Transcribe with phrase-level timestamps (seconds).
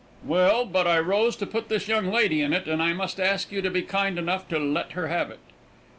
[0.25, 3.51] "Well, but I rose to put this young lady in it, and I must ask
[3.51, 5.37] you to be kind enough to let her have it."